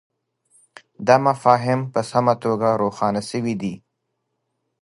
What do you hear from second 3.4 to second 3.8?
دي.